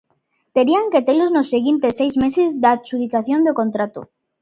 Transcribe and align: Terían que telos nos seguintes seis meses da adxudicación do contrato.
Terían 0.55 0.85
que 0.93 1.05
telos 1.07 1.33
nos 1.35 1.49
seguintes 1.53 1.97
seis 2.01 2.13
meses 2.23 2.49
da 2.61 2.69
adxudicación 2.75 3.39
do 3.43 3.57
contrato. 3.59 4.01